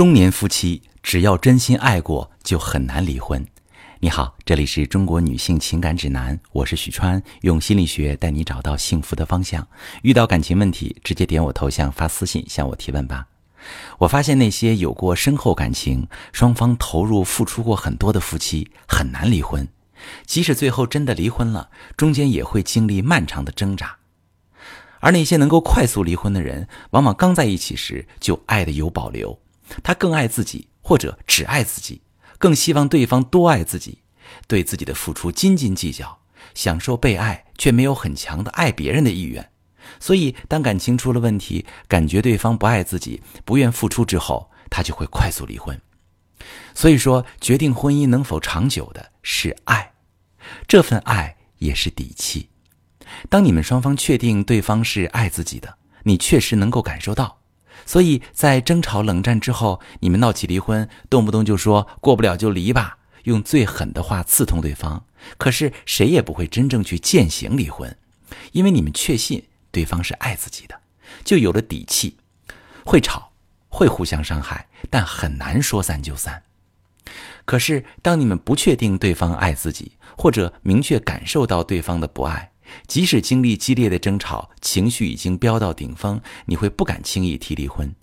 [0.00, 3.46] 中年夫妻只要真心爱过，就很难离婚。
[3.98, 9.68] 你好，这里是中国女性情感指南，我是许川，用心理学带你找到幸福的方向。
[10.00, 13.26] 遇到感情问题，直接点我头像发私信向我提问吧。
[13.98, 19.68] 我发现那些有过深厚感情、双方投入付出过很多的夫妻，很难离婚。
[20.24, 23.98] 即使最后真的离婚了，中间也会经历漫长的挣扎。
[25.00, 29.38] 而那些能够快速离婚的人，往往刚在一起时就爱的有保留。
[29.82, 32.02] 他更爱自己，或者只爱自己，
[32.38, 34.02] 更希望对方多爱自己，
[34.46, 36.18] 对自己的付出斤斤计较，
[36.54, 39.50] 享受被爱，却没有很强的爱别人的意愿。
[39.98, 45.80] 所以，当感情出了问题，感觉对方不爱自己，不愿付出之后，他就会快速离婚。
[46.74, 49.92] 所以说，决定婚姻能否长久的是爱，
[50.68, 52.48] 这份爱也是底气。
[53.28, 57.39] 当你们双方确定对方是爱自己的，你确实能够感受到。
[57.86, 65.04] 所以在争吵冷战之后，你们闹起离婚，动不动就说过不了就离吧，用最狠的话刺痛对方。
[65.36, 67.96] 可是谁也不会真正去践行离婚，
[68.52, 70.80] 因为你们确信对方是爱自己的，
[71.24, 72.16] 就有了底气。
[72.84, 73.32] 会吵，
[73.68, 76.42] 会互相伤害，但很难说散就散。
[77.44, 82.52] 可是当你们不确定对方爱自己，或者明确感受到对方的不爱，
[82.86, 87.94] 即使经历激烈的争吵，情绪已经飙到顶峰，你会不敢轻易提离婚，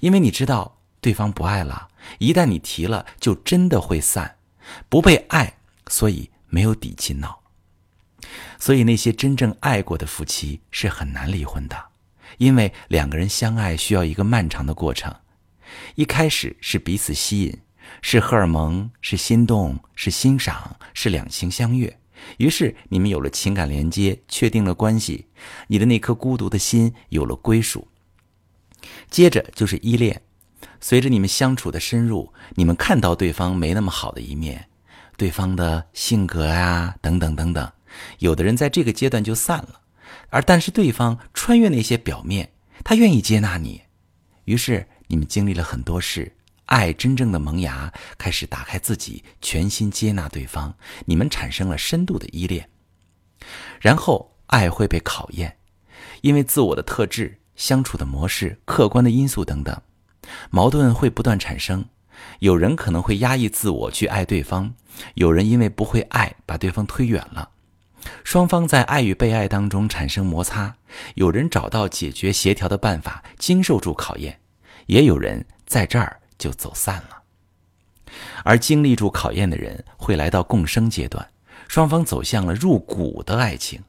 [0.00, 1.88] 因为你知道对方不爱了。
[2.18, 4.36] 一旦你提了，就真的会散。
[4.88, 5.54] 不被爱，
[5.88, 7.40] 所以没有底气闹。
[8.58, 11.76] 所以那些真正爱过的夫妻是很难离婚的，
[12.38, 15.14] 因为两个人相爱需要一个漫长的过程。
[15.96, 17.58] 一开始是彼此吸引，
[18.02, 21.98] 是荷尔蒙，是心动，是欣赏，是两情相悦。
[22.38, 25.26] 于是你们有了情感连接，确定了关系，
[25.68, 27.86] 你的那颗孤独的心有了归属。
[29.10, 30.20] 接着就是依恋，
[30.80, 34.68] 随着你们相处的深入，你们看到对方没那么好的一面，
[35.16, 37.70] 对方的性格啊等等等等。
[38.18, 39.80] 有的人在这个阶段就散了，
[40.30, 42.50] 而但是对方穿越那些表面，
[42.82, 43.82] 他愿意接纳你，
[44.46, 46.34] 于是你们经历了很多事。
[46.72, 50.74] 爱真正的萌芽，开始打开自己，全心接纳对方。
[51.04, 52.66] 你们产生了深度的依恋，
[53.78, 55.58] 然后爱会被考验，
[56.22, 59.78] 因为自我的特质、相处的模式、客观的因素等等，
[60.48, 61.84] 矛盾会不断产生。
[62.38, 64.72] 有人可能会压抑自我去爱对方，
[65.16, 67.50] 有人因为不会爱，把对方推远了。
[68.24, 70.74] 双方在爱与被爱当中产生摩擦，
[71.16, 74.40] 有人找到解决协调的办法，经受住考验，
[74.86, 76.21] 也有人在这儿。
[76.42, 77.22] 就走散了，
[78.42, 81.24] 而经历住考验的人会来到共生阶段，
[81.68, 83.80] 双方走向了入骨的爱情。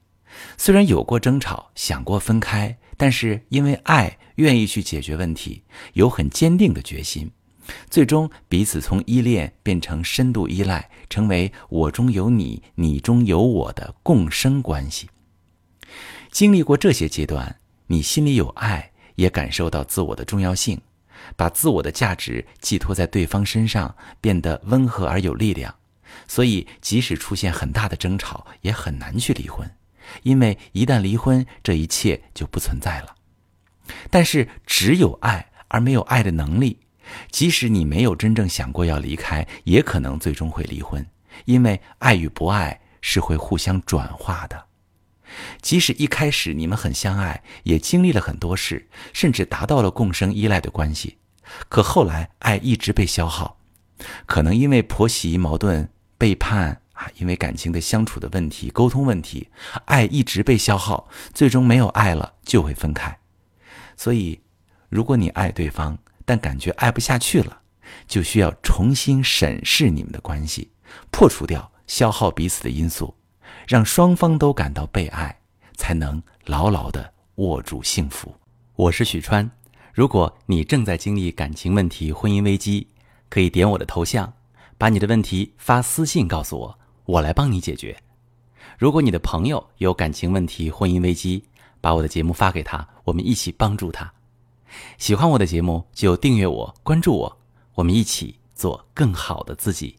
[0.56, 7.32] 虽然有过争吵，想过分开，但是因为爱，愿意去解决问题，有很坚定的决心，
[7.90, 15.10] 最终彼此从依恋变成深度依赖，成为我中有你，你中有我的共生关系。
[16.32, 20.80] 经历过这些阶段，你心里有爱，也感受到自我的重要性。
[21.36, 25.74] 把自我的价值寄托在对方身上，变得温和而有力量，
[26.28, 29.70] 所以即使出现很大的争吵，也很难去离婚，
[30.24, 33.16] 因为一旦离婚，这一切就不存在了。
[34.10, 36.80] 但是只有爱而没有爱的能力，
[37.32, 41.06] 即使你没有真正想过要离开，也可能最终会离婚，
[41.46, 44.66] 因为爱与不爱是会互相转化的。
[45.62, 51.18] 即使一开始你们很相爱，也经历了很多事，甚至达到了共生依赖的关系，
[51.70, 53.60] 可后来爱一直被消耗，
[54.26, 59.50] 可能因为婆媳矛盾、背叛啊，因为感情的相处的问题、沟通问题，
[59.86, 63.18] 爱一直被消耗，最终没有爱了就会分开。
[63.96, 64.42] 所以，
[64.90, 67.62] 如果你爱对方，但感觉爱不下去了，
[68.08, 70.72] 就需要重新审视你们的关系，
[71.12, 73.16] 破除掉消耗彼此的因素。
[73.68, 75.36] 让双方都感到被爱，
[75.76, 78.34] 才能牢牢的握住幸福。
[78.76, 79.50] 我是许川，
[79.94, 82.88] 如果你正在经历感情问题、婚姻危机，
[83.30, 84.32] 可以点我的头像，
[84.78, 87.96] 把你的问题发私信告诉我，我来帮你解决。
[88.78, 91.44] 如果你的朋友有感情问题、婚姻危机，
[91.80, 94.12] 把我的节目发给他，我们一起帮助他。
[94.98, 97.38] 喜欢我的节目就订阅我、关注我，
[97.76, 99.96] 我们一起做更好的自己。